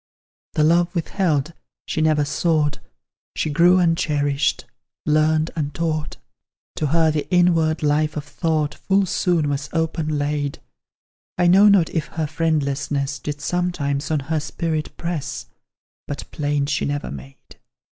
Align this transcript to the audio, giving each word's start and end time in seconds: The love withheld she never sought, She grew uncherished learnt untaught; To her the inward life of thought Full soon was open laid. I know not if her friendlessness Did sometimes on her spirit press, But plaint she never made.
The 0.53 0.63
love 0.63 0.95
withheld 0.95 1.53
she 1.85 2.01
never 2.01 2.25
sought, 2.25 2.79
She 3.35 3.51
grew 3.51 3.77
uncherished 3.77 4.63
learnt 5.05 5.51
untaught; 5.55 6.17
To 6.77 6.87
her 6.87 7.11
the 7.11 7.29
inward 7.29 7.83
life 7.83 8.17
of 8.17 8.23
thought 8.23 8.73
Full 8.73 9.05
soon 9.05 9.47
was 9.47 9.69
open 9.73 10.17
laid. 10.17 10.57
I 11.37 11.45
know 11.45 11.67
not 11.69 11.91
if 11.91 12.07
her 12.07 12.25
friendlessness 12.25 13.19
Did 13.19 13.41
sometimes 13.41 14.09
on 14.09 14.21
her 14.21 14.39
spirit 14.39 14.97
press, 14.97 15.45
But 16.07 16.31
plaint 16.31 16.69
she 16.69 16.85
never 16.85 17.11
made. 17.11 17.59